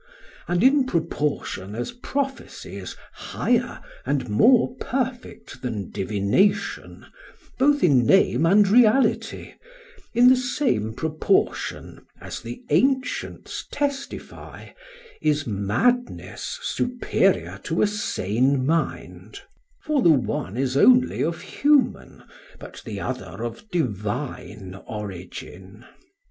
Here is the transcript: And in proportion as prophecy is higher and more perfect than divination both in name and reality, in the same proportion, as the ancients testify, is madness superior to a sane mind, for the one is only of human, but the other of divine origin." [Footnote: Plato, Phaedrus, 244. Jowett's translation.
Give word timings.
And 0.47 0.63
in 0.63 0.87
proportion 0.87 1.75
as 1.75 1.91
prophecy 1.91 2.75
is 2.77 2.95
higher 3.13 3.81
and 4.03 4.27
more 4.31 4.75
perfect 4.77 5.61
than 5.61 5.91
divination 5.91 7.05
both 7.59 7.83
in 7.83 8.03
name 8.07 8.43
and 8.47 8.67
reality, 8.67 9.53
in 10.15 10.27
the 10.27 10.35
same 10.35 10.95
proportion, 10.95 12.03
as 12.19 12.39
the 12.41 12.63
ancients 12.71 13.65
testify, 13.71 14.69
is 15.21 15.45
madness 15.45 16.57
superior 16.63 17.59
to 17.65 17.83
a 17.83 17.85
sane 17.85 18.65
mind, 18.65 19.41
for 19.83 20.01
the 20.01 20.09
one 20.09 20.57
is 20.57 20.75
only 20.75 21.23
of 21.23 21.41
human, 21.41 22.23
but 22.57 22.81
the 22.85 22.99
other 22.99 23.43
of 23.43 23.69
divine 23.69 24.81
origin." 24.87 24.87
[Footnote: 24.87 24.87
Plato, 24.87 24.87
Phaedrus, 24.87 24.89
244. 24.89 24.97
Jowett's 24.97 25.39
translation. 25.39 25.85